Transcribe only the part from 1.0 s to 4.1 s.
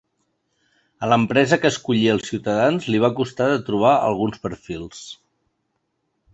A l’empresa que escollia els ciutadans li va costar de trobar